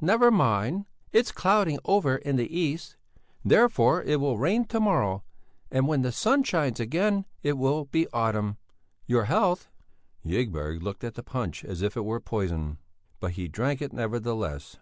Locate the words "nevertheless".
13.92-14.78